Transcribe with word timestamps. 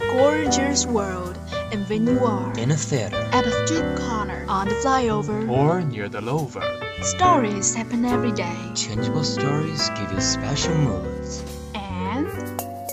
Gorgeous 0.00 0.86
world, 0.86 1.38
and 1.70 1.88
when 1.88 2.04
you 2.04 2.18
are 2.24 2.52
in 2.58 2.72
a 2.72 2.76
theater, 2.76 3.16
at 3.32 3.46
a 3.46 3.52
street 3.64 3.96
corner, 3.96 4.44
on 4.48 4.66
the 4.68 4.74
flyover, 4.82 5.48
or 5.48 5.82
near 5.82 6.08
the 6.08 6.20
lover. 6.20 6.66
stories 7.02 7.76
happen 7.76 8.04
every 8.04 8.32
day. 8.32 8.56
changeable 8.74 9.22
stories 9.22 9.88
give 9.90 10.10
you 10.10 10.20
special 10.20 10.74
moods. 10.74 11.44
And 11.76 12.26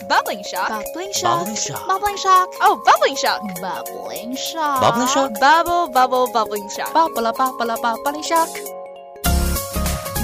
Bubbling 0.07 0.43
shock. 0.43 0.69
bubbling 0.69 1.11
shock, 1.11 1.39
Bubbling 1.41 1.55
shock. 1.57 1.87
bubbling 1.87 2.17
shock, 2.17 2.49
oh, 2.61 2.79
bubbling 2.85 3.15
shock. 3.15 3.41
bubbling 3.59 4.35
shock, 4.35 4.79
Bubbling 4.79 5.07
shock? 5.07 5.39
Bubble, 5.39 5.89
bubble, 5.91 6.31
bubbling 6.31 6.69
shock. 6.69 6.93
bubble, 6.93 7.33
bubble, 7.33 7.65
bubbling 7.81 8.21
shock, 8.21 8.49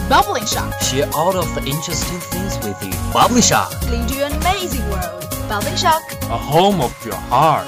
bubbling 0.10 0.46
shock. 0.46 0.80
Share 0.82 1.10
all 1.16 1.36
of 1.36 1.48
the 1.56 1.62
interesting 1.66 2.20
things 2.30 2.56
with 2.64 2.78
you. 2.84 2.94
Bubbling 3.12 3.42
shock. 3.42 3.72
Lead 3.90 4.12
you 4.12 4.24
an 4.26 4.34
amazing 4.34 4.88
world. 4.92 5.19
Bubbling 5.50 5.78
shock. 5.78 6.04
A 6.30 6.38
home 6.38 6.80
of 6.80 6.94
your 7.04 7.16
heart. 7.16 7.66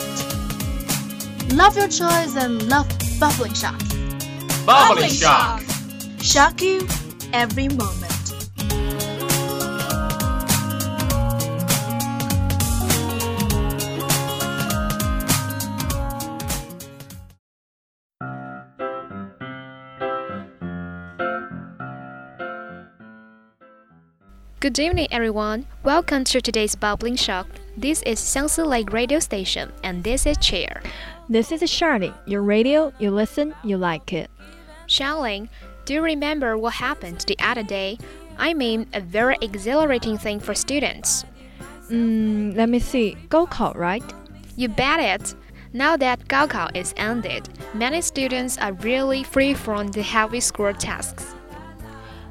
Love 1.51 1.75
your 1.75 1.87
choice 1.87 2.35
and 2.35 2.69
love 2.69 2.87
bubbling 3.19 3.55
shock. 3.55 3.81
Bubbling 4.67 5.09
shock. 5.09 5.63
Shock 6.21 6.61
you 6.61 6.87
every 7.33 7.69
moment. 7.69 8.10
Good 24.61 24.77
evening, 24.77 25.07
everyone. 25.09 25.65
Welcome 25.81 26.23
to 26.25 26.39
today's 26.39 26.75
Bubbling 26.75 27.15
Shock. 27.15 27.47
This 27.75 28.03
is 28.03 28.19
Xiangsi 28.19 28.63
Lake 28.63 28.93
Radio 28.93 29.17
Station, 29.17 29.73
and 29.83 30.03
this 30.03 30.27
is 30.27 30.37
Cheer. 30.37 30.83
This 31.27 31.51
is 31.51 31.67
Charlie. 31.71 32.13
Your 32.27 32.43
radio, 32.43 32.93
you 32.99 33.09
listen, 33.09 33.55
you 33.63 33.79
like 33.79 34.13
it. 34.13 34.29
Xiaoling, 34.87 35.49
do 35.85 35.95
you 35.95 36.03
remember 36.03 36.59
what 36.59 36.75
happened 36.75 37.25
the 37.25 37.39
other 37.39 37.63
day? 37.63 37.97
I 38.37 38.53
mean, 38.53 38.85
a 38.93 39.01
very 39.01 39.35
exhilarating 39.41 40.19
thing 40.19 40.39
for 40.39 40.53
students. 40.53 41.25
Mm, 41.89 42.55
let 42.55 42.69
me 42.69 42.77
see. 42.77 43.17
Gaokao, 43.29 43.75
right? 43.75 44.03
You 44.57 44.67
bet 44.67 44.99
it. 44.99 45.33
Now 45.73 45.97
that 45.97 46.27
Gaokao 46.27 46.75
is 46.75 46.93
ended, 46.97 47.49
many 47.73 47.99
students 48.01 48.59
are 48.59 48.73
really 48.73 49.23
free 49.23 49.55
from 49.55 49.87
the 49.87 50.03
heavy 50.03 50.39
school 50.39 50.71
tasks. 50.71 51.33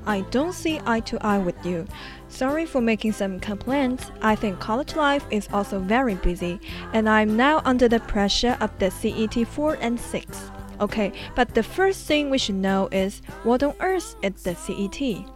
I 0.07 0.23
don't 0.31 0.55
see 0.55 0.81
eye 0.87 1.01
to 1.01 1.19
eye 1.25 1.39
with 1.39 1.65
you. 1.65 1.87
Sorry 2.31 2.65
for 2.65 2.81
making 2.81 3.13
some 3.13 3.41
complaints. 3.41 4.11
I 4.23 4.35
think 4.37 4.61
college 4.61 4.95
life 4.95 5.27
is 5.31 5.49
also 5.53 5.81
very 5.81 6.15
busy, 6.15 6.61
and 6.95 7.09
I'm 7.09 7.37
now 7.37 7.61
under 7.65 7.89
the 7.89 8.01
pressure 8.01 8.57
of 8.61 8.71
the 8.79 8.91
CET 8.91 9.47
4 9.47 9.77
and 9.81 10.01
6. 10.01 10.51
Okay, 10.81 11.13
but 11.35 11.55
the 11.55 11.63
first 11.63 12.07
thing 12.07 12.31
we 12.31 12.39
should 12.39 12.55
know 12.55 12.89
is 12.93 13.21
what 13.43 13.63
on 13.63 13.75
earth 13.81 14.15
is 14.23 14.43
the 14.45 14.55
CET? 14.55 15.27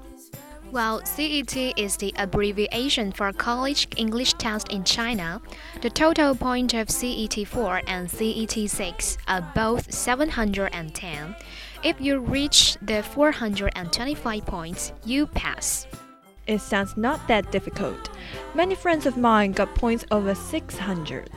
Well, 0.72 1.04
CET 1.04 1.56
is 1.76 1.96
the 1.96 2.14
abbreviation 2.16 3.12
for 3.12 3.32
College 3.32 3.86
English 3.96 4.34
Test 4.34 4.68
in 4.72 4.82
China. 4.84 5.42
The 5.82 5.90
total 5.90 6.34
point 6.34 6.74
of 6.74 6.88
CET 6.88 7.46
4 7.46 7.82
and 7.86 8.10
CET 8.10 8.70
6 8.70 9.18
are 9.28 9.52
both 9.54 9.92
710. 9.92 11.36
If 11.82 12.00
you 12.00 12.20
reach 12.20 12.78
the 12.80 13.02
425 13.02 14.46
points, 14.46 14.92
you 15.04 15.26
pass. 15.26 15.86
It 16.46 16.60
sounds 16.60 16.96
not 16.96 17.26
that 17.28 17.50
difficult. 17.50 18.10
Many 18.54 18.74
friends 18.74 19.06
of 19.06 19.16
mine 19.16 19.52
got 19.52 19.74
points 19.74 20.04
over 20.10 20.34
600. 20.34 21.30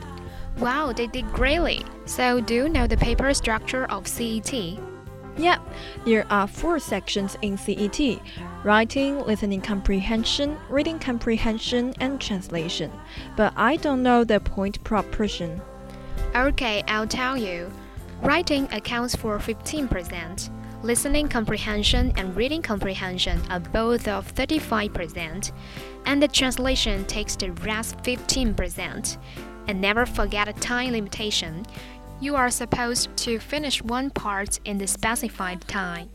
Wow, 0.58 0.92
they 0.92 1.06
did 1.06 1.32
greatly. 1.32 1.84
So, 2.04 2.40
do 2.40 2.54
you 2.54 2.68
know 2.68 2.86
the 2.86 2.96
paper 2.96 3.32
structure 3.32 3.86
of 3.86 4.06
CET? 4.06 4.52
Yep, 5.38 5.60
there 6.04 6.26
are 6.30 6.48
four 6.48 6.80
sections 6.80 7.38
in 7.42 7.56
CET 7.56 8.20
writing, 8.64 9.24
listening 9.24 9.60
comprehension, 9.60 10.58
reading 10.68 10.98
comprehension, 10.98 11.94
and 12.00 12.20
translation. 12.20 12.90
But 13.36 13.52
I 13.56 13.76
don't 13.76 14.02
know 14.02 14.24
the 14.24 14.40
point 14.40 14.82
proportion. 14.82 15.60
Okay, 16.34 16.82
I'll 16.88 17.06
tell 17.06 17.36
you. 17.36 17.70
Writing 18.20 18.68
accounts 18.72 19.14
for 19.14 19.38
15%. 19.38 20.50
Listening 20.82 21.26
comprehension 21.28 22.12
and 22.16 22.36
reading 22.36 22.62
comprehension 22.62 23.40
are 23.50 23.58
both 23.58 24.06
of 24.06 24.32
35%, 24.32 25.50
and 26.06 26.22
the 26.22 26.28
translation 26.28 27.04
takes 27.06 27.34
the 27.34 27.50
rest 27.50 27.96
15%. 27.98 29.18
And 29.66 29.80
never 29.80 30.06
forget 30.06 30.46
a 30.46 30.52
time 30.52 30.92
limitation. 30.92 31.66
You 32.20 32.36
are 32.36 32.48
supposed 32.48 33.14
to 33.18 33.40
finish 33.40 33.82
one 33.82 34.10
part 34.10 34.60
in 34.64 34.78
the 34.78 34.86
specified 34.86 35.62
time. 35.62 36.10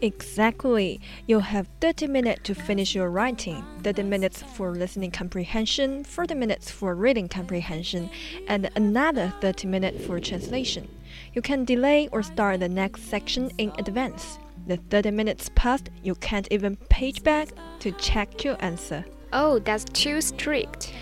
Exactly. 0.00 1.00
You'll 1.26 1.40
have 1.40 1.68
30 1.80 2.08
minutes 2.08 2.42
to 2.44 2.54
finish 2.56 2.96
your 2.96 3.10
writing, 3.10 3.64
30 3.84 4.02
minutes 4.02 4.42
for 4.42 4.72
listening 4.72 5.12
comprehension, 5.12 6.02
40 6.02 6.34
minutes 6.34 6.68
for 6.68 6.96
reading 6.96 7.28
comprehension, 7.28 8.10
and 8.48 8.70
another 8.74 9.32
30 9.40 9.68
minutes 9.68 10.04
for 10.04 10.18
translation. 10.18 10.88
You 11.34 11.42
can 11.42 11.64
delay 11.64 12.08
or 12.12 12.22
start 12.22 12.60
the 12.60 12.68
next 12.68 13.02
section 13.04 13.50
in 13.58 13.72
advance. 13.78 14.38
The 14.66 14.76
30 14.76 15.12
minutes 15.12 15.50
passed, 15.54 15.90
you 16.02 16.14
can't 16.16 16.48
even 16.50 16.76
page 16.88 17.22
back 17.22 17.48
to 17.80 17.92
check 17.92 18.44
your 18.44 18.56
answer. 18.60 19.04
Oh, 19.32 19.58
that's 19.58 19.84
too 19.84 20.20
strict. 20.20 20.92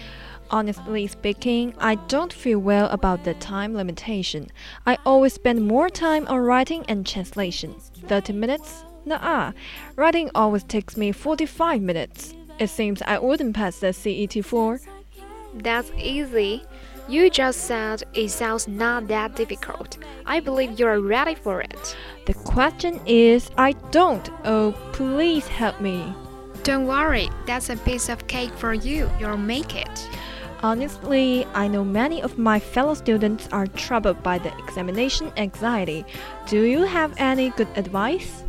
Honestly 0.51 1.07
speaking, 1.09 1.75
I 1.79 1.97
don't 1.97 2.33
feel 2.33 2.61
well 2.61 2.89
about 2.91 3.25
the 3.25 3.35
time 3.35 3.75
limitation. 3.75 4.49
I 4.87 4.99
always 5.05 5.35
spend 5.35 5.67
more 5.67 5.89
time 5.91 6.27
on 6.29 6.39
writing 6.39 6.85
and 6.89 7.05
translation. 7.05 7.75
30 8.07 8.33
minutes? 8.35 8.85
Nah, 9.05 9.53
writing 9.97 10.31
always 10.35 10.63
takes 10.63 10.97
me 10.97 11.11
45 11.13 11.81
minutes. 11.83 12.35
It 12.59 12.69
seems 12.69 13.03
I 13.03 13.19
wouldn't 13.19 13.57
pass 13.57 13.81
the 13.81 13.93
CET 13.93 14.45
4. 14.45 14.81
That's 15.55 15.91
easy. 15.99 16.63
You 17.09 17.31
just 17.31 17.61
said 17.61 18.03
it 18.15 18.31
sounds 18.31 18.67
not 18.67 19.07
that 19.07 19.37
difficult. 19.37 19.99
I 20.27 20.41
believe 20.41 20.81
you're 20.81 21.01
ready 21.01 21.37
for 21.37 21.61
it. 21.61 21.97
The 22.27 22.35
question 22.35 23.01
is, 23.07 23.49
I 23.57 23.73
don't. 23.93 24.29
Oh, 24.45 24.73
please 24.93 25.47
help 25.47 25.81
me. 25.81 26.13
Don't 26.65 26.89
worry, 26.89 27.31
that's 27.47 27.71
a 27.71 27.77
piece 27.77 28.09
of 28.09 28.27
cake 28.27 28.53
for 28.55 28.75
you. 28.75 29.09
You'll 29.21 29.37
make 29.37 29.77
it. 29.77 30.09
Honestly, 30.65 31.47
I 31.55 31.69
know 31.69 31.85
many 31.85 32.23
of 32.23 32.39
my 32.39 32.59
fellow 32.59 32.95
students 32.95 33.49
are 33.53 33.69
troubled 33.69 34.21
by 34.25 34.39
the 34.39 34.53
examination 34.59 35.31
anxiety. 35.37 36.05
Do 36.49 36.63
you 36.63 36.83
have 36.83 37.15
any 37.19 37.51
good 37.51 37.69
advice? 37.77 38.43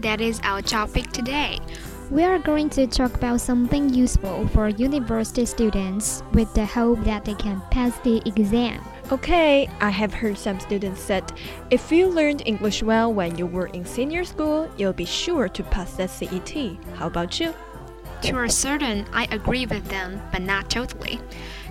That 0.00 0.20
is 0.20 0.38
our 0.42 0.60
topic 0.60 1.12
today. 1.12 1.60
We 2.08 2.22
are 2.22 2.38
going 2.38 2.70
to 2.70 2.86
talk 2.86 3.14
about 3.14 3.40
something 3.40 3.92
useful 3.92 4.46
for 4.48 4.68
university 4.68 5.44
students 5.44 6.22
with 6.32 6.52
the 6.54 6.64
hope 6.64 7.02
that 7.02 7.24
they 7.24 7.34
can 7.34 7.60
pass 7.72 7.98
the 8.04 8.22
exam. 8.24 8.80
Okay, 9.10 9.68
I 9.80 9.90
have 9.90 10.14
heard 10.14 10.38
some 10.38 10.60
students 10.60 11.00
said 11.00 11.32
if 11.68 11.90
you 11.90 12.06
learned 12.06 12.44
English 12.46 12.84
well 12.84 13.12
when 13.12 13.36
you 13.36 13.46
were 13.46 13.66
in 13.68 13.84
senior 13.84 14.22
school, 14.22 14.70
you'll 14.76 14.92
be 14.92 15.04
sure 15.04 15.48
to 15.48 15.64
pass 15.64 15.94
the 15.94 16.06
CET. 16.06 16.78
How 16.94 17.08
about 17.08 17.40
you? 17.40 17.52
To 18.22 18.40
a 18.40 18.50
certain, 18.50 19.04
I 19.12 19.26
agree 19.32 19.66
with 19.66 19.84
them, 19.88 20.22
but 20.30 20.42
not 20.42 20.70
totally. 20.70 21.18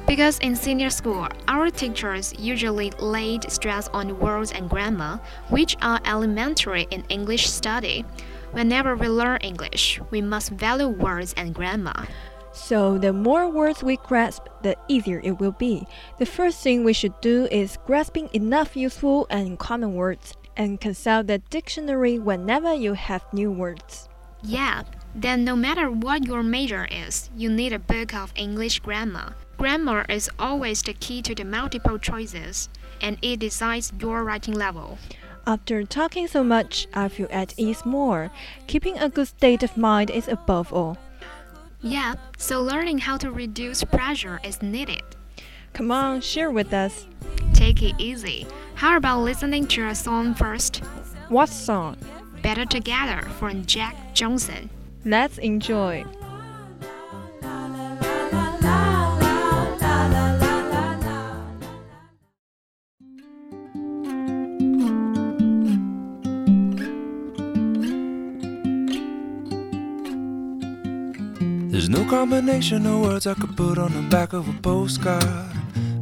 Because 0.05 0.37
in 0.39 0.55
senior 0.55 0.89
school, 0.89 1.29
our 1.47 1.69
teachers 1.69 2.33
usually 2.37 2.91
laid 2.99 3.49
stress 3.49 3.87
on 3.93 4.19
words 4.19 4.51
and 4.51 4.69
grammar, 4.69 5.21
which 5.49 5.77
are 5.81 6.01
elementary 6.05 6.87
in 6.91 7.05
English 7.07 7.49
study. 7.49 8.03
Whenever 8.55 8.95
we 8.95 9.09
learn 9.09 9.41
English, 9.41 9.99
we 10.11 10.21
must 10.21 10.49
value 10.51 10.87
words 10.87 11.33
and 11.35 11.53
grammar. 11.53 12.07
So, 12.53 12.97
the 12.97 13.11
more 13.11 13.49
words 13.49 13.83
we 13.83 13.97
grasp, 13.97 14.43
the 14.61 14.77
easier 14.87 15.19
it 15.25 15.41
will 15.41 15.51
be. 15.51 15.85
The 16.19 16.25
first 16.25 16.63
thing 16.63 16.85
we 16.85 16.93
should 16.93 17.19
do 17.19 17.49
is 17.51 17.77
grasping 17.85 18.29
enough 18.31 18.77
useful 18.77 19.27
and 19.29 19.59
common 19.59 19.93
words 19.93 20.35
and 20.55 20.79
consult 20.79 21.27
the 21.27 21.39
dictionary 21.49 22.17
whenever 22.17 22.73
you 22.73 22.93
have 22.93 23.25
new 23.33 23.51
words. 23.51 24.07
Yeah, 24.41 24.83
then 25.13 25.43
no 25.43 25.57
matter 25.57 25.91
what 25.91 26.25
your 26.25 26.41
major 26.41 26.87
is, 26.89 27.29
you 27.35 27.49
need 27.49 27.73
a 27.73 27.79
book 27.79 28.15
of 28.15 28.31
English 28.37 28.79
grammar. 28.79 29.35
Grammar 29.57 30.05
is 30.07 30.29
always 30.39 30.81
the 30.81 30.93
key 30.93 31.21
to 31.23 31.35
the 31.35 31.43
multiple 31.43 31.99
choices, 31.99 32.69
and 33.01 33.17
it 33.21 33.39
decides 33.39 33.91
your 33.99 34.23
writing 34.23 34.53
level. 34.53 34.97
After 35.47 35.83
talking 35.83 36.27
so 36.27 36.43
much, 36.43 36.87
I 36.93 37.07
feel 37.07 37.27
at 37.29 37.53
ease 37.57 37.85
more. 37.85 38.31
Keeping 38.65 38.97
a 38.97 39.09
good 39.09 39.27
state 39.27 39.61
of 39.61 39.77
mind 39.77 40.09
is 40.09 40.27
above 40.27 40.73
all. 40.73 40.97
Yeah, 41.81 42.15
so 42.37 42.63
learning 42.63 42.97
how 42.99 43.17
to 43.17 43.31
reduce 43.31 43.83
pressure 43.83 44.39
is 44.43 44.63
needed. 44.63 45.03
Come 45.73 45.91
on, 45.91 46.21
share 46.21 46.49
with 46.49 46.73
us. 46.73 47.05
Take 47.53 47.83
it 47.83 47.95
easy. 47.99 48.47
How 48.73 48.97
about 48.97 49.21
listening 49.21 49.67
to 49.67 49.87
a 49.87 49.93
song 49.93 50.33
first? 50.33 50.77
What 51.29 51.49
song? 51.49 51.97
Better 52.41 52.65
Together 52.65 53.21
from 53.39 53.65
Jack 53.65 54.15
Johnson. 54.15 54.69
Let's 55.03 55.37
enjoy. 55.37 56.05
There's 71.75 71.89
no 71.89 72.05
combination 72.05 72.85
of 72.85 73.01
words 73.01 73.27
I 73.27 73.33
could 73.33 73.57
put 73.57 73.77
on 73.77 73.91
the 73.91 74.01
back 74.03 74.31
of 74.31 74.47
a 74.47 74.53
postcard. 74.61 75.51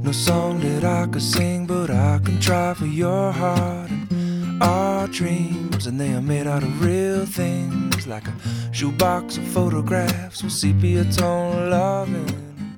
No 0.03 0.11
song 0.11 0.59
that 0.59 0.83
I 0.83 1.07
could 1.07 1.23
sing, 1.23 1.65
but 1.65 1.89
I 1.89 2.19
can 2.23 2.39
try 2.39 2.75
for 2.75 2.85
your 2.85 3.31
heart. 3.31 3.89
And 3.89 4.61
our 4.61 5.07
dreams, 5.07 5.87
and 5.87 5.99
they 5.99 6.13
are 6.13 6.21
made 6.21 6.45
out 6.45 6.61
of 6.61 6.85
real 6.85 7.25
things, 7.25 8.05
like 8.05 8.27
a 8.27 8.35
shoebox 8.71 9.37
of 9.37 9.47
photographs 9.47 10.43
with 10.43 10.53
sepia 10.53 11.05
tone 11.05 11.71
loving. 11.71 12.75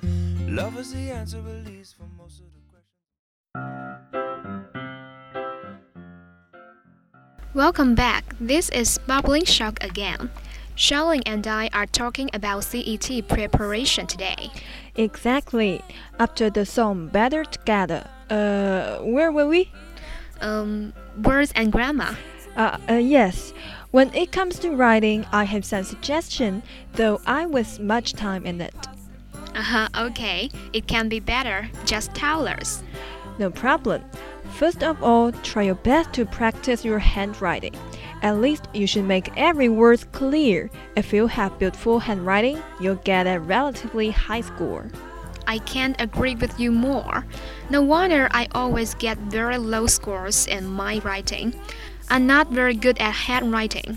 Love 0.48 0.80
is 0.80 0.94
the 0.94 1.12
answer, 1.12 1.39
at 1.39 1.65
least 1.65 1.98
for 1.98 2.07
most 2.18 2.39
of 2.39 2.45
the 2.56 2.62
questions. 2.71 2.95
Welcome 7.53 7.94
back. 7.94 8.24
This 8.39 8.69
is 8.69 9.00
Bubbling 9.00 9.44
Shock 9.44 9.83
again. 9.83 10.30
Charlene 10.75 11.24
and 11.25 11.48
I 11.48 11.69
are 11.74 11.86
talking 11.86 12.30
about 12.33 12.66
CET 12.66 13.27
preparation 13.27 14.07
today. 14.07 14.51
Exactly. 14.95 15.81
After 16.19 16.50
the 16.50 16.66
song 16.66 17.07
Better 17.07 17.45
Together, 17.45 18.10
uh, 18.30 18.98
where 19.00 19.31
were 19.31 19.48
we? 19.48 19.72
Um, 20.42 20.94
words 21.24 21.54
and 21.56 21.72
grammar. 21.72 22.18
Uh, 22.57 22.77
uh, 22.89 22.94
yes. 22.94 23.54
When 23.92 24.13
it 24.13 24.33
comes 24.33 24.60
to 24.60 24.72
writing, 24.72 25.25
I 25.31 25.45
have 25.45 25.63
some 25.63 25.83
suggestion, 25.83 26.62
though 26.94 27.22
I 27.25 27.45
waste 27.45 27.80
much 27.80 28.12
time 28.13 28.45
in 28.45 28.60
it. 28.60 28.75
Uh 29.56 29.62
huh, 29.62 29.88
okay. 29.98 30.50
It 30.74 30.88
can 30.88 31.07
be 31.07 31.22
better. 31.22 31.69
Just 31.86 32.13
tell 32.13 32.48
us. 32.48 32.83
No 33.39 33.50
problem. 33.50 34.04
First 34.51 34.83
of 34.83 35.01
all, 35.01 35.31
try 35.31 35.63
your 35.63 35.75
best 35.75 36.12
to 36.13 36.25
practice 36.25 36.83
your 36.83 37.00
handwriting. 37.00 37.75
At 38.25 38.42
least 38.42 38.68
you 38.74 38.88
should 38.88 39.06
make 39.06 39.30
every 39.38 39.69
word 39.69 40.12
clear. 40.12 40.72
If 40.95 41.13
you 41.13 41.27
have 41.27 41.60
beautiful 41.60 42.00
handwriting, 42.00 42.60
you'll 42.80 42.95
get 42.95 43.27
a 43.27 43.39
relatively 43.39 44.10
high 44.10 44.42
score. 44.42 44.89
I 45.45 45.60
can't 45.60 45.95
agree 46.01 46.33
with 46.33 46.60
you 46.60 46.72
more. 46.72 47.24
No 47.69 47.83
wonder 47.83 48.27
I 48.31 48.48
always 48.56 48.95
get 48.95 49.19
very 49.19 49.60
low 49.60 49.86
scores 49.86 50.48
in 50.48 50.66
my 50.66 50.98
writing. 51.06 51.54
I'm 52.10 52.25
not 52.25 52.50
very 52.50 52.74
good 52.74 52.98
at 52.98 53.13
handwriting. 53.13 53.95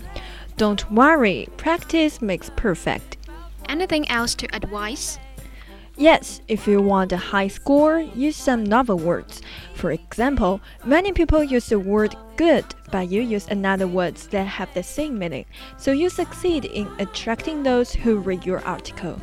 Don't 0.57 0.91
worry, 0.91 1.47
practice 1.57 2.21
makes 2.21 2.51
perfect. 2.55 3.17
Anything 3.67 4.07
else 4.09 4.35
to 4.35 4.55
advise? 4.55 5.17
Yes, 5.99 6.39
if 6.47 6.65
you 6.65 6.81
want 6.81 7.11
a 7.11 7.17
high 7.17 7.49
score, 7.49 7.99
use 7.99 8.37
some 8.37 8.63
novel 8.63 8.97
words. 8.97 9.41
For 9.73 9.91
example, 9.91 10.61
many 10.85 11.11
people 11.11 11.43
use 11.43 11.67
the 11.67 11.77
word 11.77 12.15
good, 12.37 12.63
but 12.89 13.09
you 13.09 13.21
use 13.21 13.47
another 13.49 13.85
words 13.85 14.27
that 14.27 14.47
have 14.47 14.73
the 14.73 14.81
same 14.81 15.19
meaning, 15.19 15.43
so 15.77 15.91
you 15.91 16.09
succeed 16.09 16.63
in 16.63 16.89
attracting 16.99 17.63
those 17.63 17.91
who 17.91 18.19
read 18.19 18.45
your 18.45 18.61
article. 18.61 19.21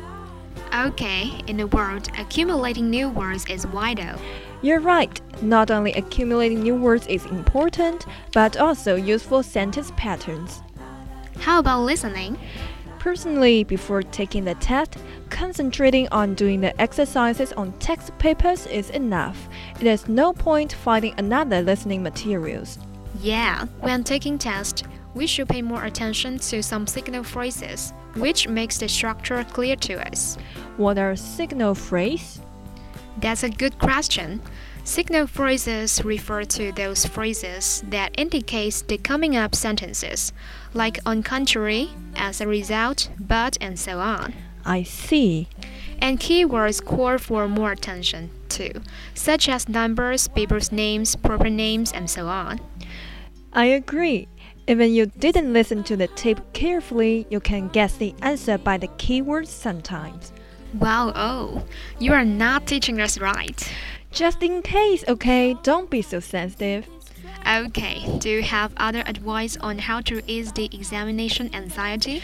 Okay, 0.71 1.41
in 1.47 1.57
the 1.57 1.65
world, 1.65 2.09
accumulating 2.19 2.91
new 2.91 3.09
words 3.09 3.47
is 3.47 3.65
vital. 3.65 4.21
You're 4.61 4.79
right. 4.79 5.19
Not 5.41 5.71
only 5.71 5.93
accumulating 5.93 6.61
new 6.61 6.75
words 6.75 7.07
is 7.07 7.25
important, 7.25 8.05
but 8.33 8.55
also 8.57 8.95
useful 8.95 9.41
sentence 9.41 9.91
patterns. 9.97 10.61
How 11.39 11.57
about 11.57 11.85
listening? 11.85 12.37
Personally, 13.07 13.63
before 13.63 14.03
taking 14.03 14.43
the 14.43 14.55
test, 14.55 14.97
concentrating 15.29 16.09
on 16.09 16.33
doing 16.33 16.59
the 16.59 16.77
exercises 16.81 17.53
on 17.53 17.71
text 17.79 18.11
papers 18.19 18.67
is 18.67 18.89
enough. 18.89 19.47
There's 19.79 20.09
no 20.09 20.33
point 20.33 20.73
finding 20.73 21.13
another 21.17 21.61
listening 21.61 22.03
materials. 22.03 22.77
Yeah, 23.21 23.63
when 23.79 24.03
taking 24.03 24.37
tests, 24.37 24.83
we 25.15 25.25
should 25.25 25.47
pay 25.47 25.61
more 25.61 25.85
attention 25.85 26.37
to 26.39 26.61
some 26.61 26.85
signal 26.85 27.23
phrases, 27.23 27.93
which 28.15 28.49
makes 28.49 28.77
the 28.77 28.89
structure 28.89 29.41
clear 29.45 29.77
to 29.77 30.05
us. 30.11 30.35
What 30.75 30.97
are 30.97 31.15
signal 31.15 31.75
phrases? 31.75 32.41
That's 33.19 33.43
a 33.43 33.49
good 33.49 33.79
question. 33.79 34.41
Signal 34.87 35.27
phrases 35.27 36.01
refer 36.05 36.45
to 36.45 36.71
those 36.71 37.05
phrases 37.05 37.83
that 37.89 38.15
indicate 38.17 38.85
the 38.87 38.97
coming 38.97 39.35
up 39.35 39.53
sentences, 39.53 40.31
like 40.73 40.97
on 41.05 41.23
contrary, 41.23 41.89
as 42.15 42.39
a 42.39 42.47
result, 42.47 43.09
but, 43.19 43.57
and 43.59 43.77
so 43.77 43.99
on. 43.99 44.33
I 44.63 44.83
see. 44.83 45.49
And 45.99 46.21
keywords 46.21 46.81
call 46.81 47.17
for 47.17 47.49
more 47.49 47.73
attention 47.73 48.29
too, 48.47 48.71
such 49.13 49.49
as 49.49 49.67
numbers, 49.67 50.29
people's 50.29 50.71
names, 50.71 51.17
proper 51.17 51.49
names, 51.49 51.91
and 51.91 52.09
so 52.09 52.27
on. 52.27 52.61
I 53.51 53.65
agree. 53.65 54.29
Even 54.69 54.93
you 54.93 55.07
didn't 55.07 55.51
listen 55.51 55.83
to 55.83 55.97
the 55.97 56.07
tape 56.07 56.39
carefully, 56.53 57.27
you 57.29 57.41
can 57.41 57.67
guess 57.67 57.97
the 57.97 58.15
answer 58.21 58.57
by 58.57 58.77
the 58.77 58.87
keywords 58.87 59.47
sometimes. 59.49 60.31
Wow, 60.73 61.13
oh, 61.15 61.63
you 61.99 62.13
are 62.13 62.25
not 62.25 62.67
teaching 62.67 62.99
us 62.99 63.19
right. 63.19 63.73
Just 64.11 64.43
in 64.43 64.61
case, 64.61 65.03
okay? 65.07 65.55
Don't 65.63 65.89
be 65.89 66.01
so 66.01 66.19
sensitive. 66.19 66.87
Okay, 67.47 68.17
do 68.19 68.29
you 68.29 68.43
have 68.43 68.73
other 68.77 69.03
advice 69.05 69.57
on 69.57 69.77
how 69.77 70.01
to 70.01 70.21
ease 70.27 70.51
the 70.51 70.65
examination 70.65 71.53
anxiety? 71.53 72.21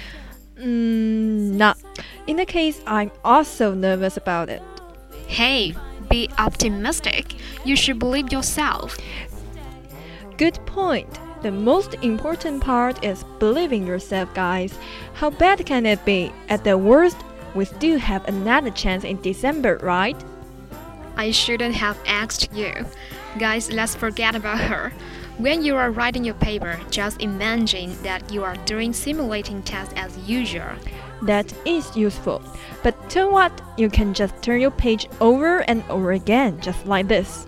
Mm, 0.57 1.54
no. 1.54 1.74
In 2.28 2.36
the 2.36 2.45
case, 2.45 2.81
I'm 2.86 3.12
also 3.24 3.74
nervous 3.74 4.18
about 4.18 4.50
it. 4.50 4.62
Hey, 5.28 5.75
be 6.10 6.30
optimistic. 6.38 7.36
You 7.63 7.75
should 7.75 8.00
believe 8.00 8.31
yourself. 8.31 8.98
Good 10.38 10.60
point. 10.66 11.07
The 11.42 11.51
most 11.51 11.95
important 11.95 12.63
part 12.63 13.04
is 13.04 13.24
believing 13.40 13.86
yourself, 13.86 14.34
guys. 14.34 14.78
How 15.13 15.30
bad 15.30 15.66
can 15.66 15.86
it 15.86 16.04
be? 16.06 16.31
At 16.50 16.63
the 16.63 16.78
worst, 16.78 17.18
we 17.55 17.65
still 17.65 18.00
have 18.00 18.27
another 18.27 18.71
chance 18.71 19.03
in 19.03 19.21
December, 19.21 19.77
right? 19.81 20.21
I 21.15 21.31
shouldn't 21.31 21.75
have 21.75 21.97
asked 22.07 22.51
you. 22.53 22.73
Guys, 23.38 23.71
let's 23.71 23.95
forget 23.95 24.35
about 24.35 24.59
her. 24.59 24.91
When 25.38 25.63
you 25.63 25.75
are 25.75 25.91
writing 25.91 26.23
your 26.23 26.35
paper, 26.35 26.79
just 26.91 27.21
imagine 27.21 27.95
that 28.03 28.31
you 28.31 28.44
are 28.44 28.55
doing 28.65 28.94
simulating 28.94 29.63
tests 29.63 29.94
as 29.95 30.15
usual. 30.29 30.69
That 31.23 31.51
is 31.65 31.95
useful. 31.95 32.41
But 32.83 33.09
tell 33.09 33.31
what, 33.31 33.61
you 33.77 33.89
can 33.89 34.13
just 34.13 34.39
turn 34.41 34.61
your 34.61 34.71
page 34.71 35.07
over 35.21 35.59
and 35.61 35.83
over 35.89 36.11
again, 36.11 36.59
just 36.61 36.85
like 36.85 37.07
this. 37.07 37.47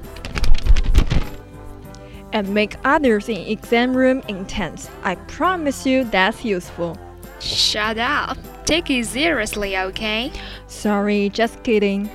And 2.33 2.49
make 2.53 2.75
others 2.83 3.29
in 3.29 3.37
exam 3.37 3.95
room 3.95 4.21
intense. 4.27 4.89
I 5.03 5.15
promise 5.15 5.85
you 5.85 6.05
that's 6.05 6.43
useful. 6.43 6.97
Shut 7.39 7.97
up. 7.97 8.37
Take 8.65 8.89
it 8.89 9.05
seriously, 9.05 9.77
okay? 9.77 10.31
Sorry, 10.67 11.29
just 11.29 11.61
kidding. 11.61 12.09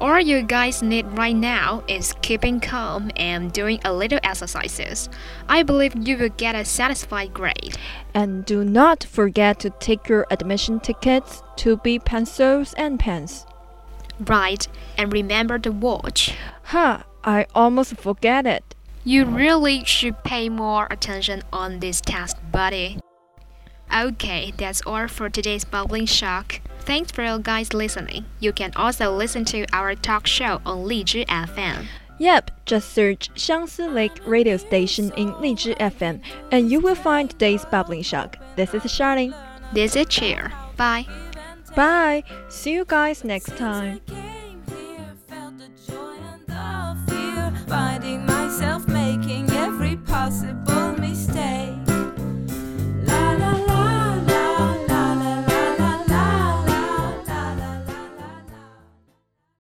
All 0.00 0.20
you 0.20 0.42
guys 0.42 0.82
need 0.82 1.06
right 1.16 1.34
now 1.34 1.84
is 1.86 2.14
keeping 2.20 2.58
calm 2.60 3.10
and 3.16 3.52
doing 3.52 3.80
a 3.84 3.92
little 3.92 4.18
exercises. 4.24 5.08
I 5.48 5.62
believe 5.62 5.94
you 5.96 6.16
will 6.16 6.28
get 6.30 6.56
a 6.56 6.64
satisfied 6.64 7.32
grade. 7.32 7.76
And 8.12 8.44
do 8.44 8.64
not 8.64 9.04
forget 9.04 9.60
to 9.60 9.70
take 9.70 10.08
your 10.08 10.26
admission 10.30 10.80
tickets, 10.80 11.42
to 11.58 11.76
be 11.76 11.98
pencils 11.98 12.74
and 12.74 12.98
pens. 12.98 13.46
Right, 14.18 14.66
and 14.96 15.12
remember 15.12 15.58
the 15.58 15.72
watch. 15.72 16.34
Huh, 16.64 17.02
I 17.22 17.46
almost 17.54 17.96
forget 17.96 18.46
it. 18.46 18.74
You 19.04 19.24
really 19.24 19.84
should 19.84 20.24
pay 20.24 20.48
more 20.48 20.88
attention 20.90 21.42
on 21.52 21.78
this 21.78 22.00
test, 22.00 22.36
buddy. 22.50 22.98
Okay, 23.98 24.52
that's 24.56 24.80
all 24.86 25.08
for 25.08 25.28
today's 25.28 25.64
Bubbling 25.64 26.06
Shock. 26.06 26.60
Thanks 26.80 27.10
for 27.10 27.24
you 27.24 27.40
guys 27.40 27.74
listening. 27.74 28.26
You 28.38 28.52
can 28.52 28.70
also 28.76 29.10
listen 29.10 29.44
to 29.46 29.66
our 29.72 29.96
talk 29.96 30.28
show 30.28 30.60
on 30.64 30.84
Lizhi 30.86 31.26
FM. 31.26 31.86
Yep, 32.18 32.64
just 32.64 32.92
search 32.92 33.34
Xiangsi 33.34 33.92
Lake 33.92 34.20
Radio 34.24 34.56
Station 34.56 35.10
in 35.16 35.32
Lizhi 35.34 35.76
FM 35.78 36.20
and 36.52 36.70
you 36.70 36.78
will 36.80 36.94
find 36.94 37.28
today's 37.28 37.64
Bubbling 37.64 38.02
Shock. 38.02 38.38
This 38.54 38.72
is 38.72 38.82
Charlene. 38.82 39.34
This 39.72 39.96
is 39.96 40.06
Cheer. 40.06 40.52
Bye. 40.76 41.06
Bye. 41.74 42.22
See 42.48 42.74
you 42.74 42.84
guys 42.84 43.24
next 43.24 43.56
time. 43.56 44.00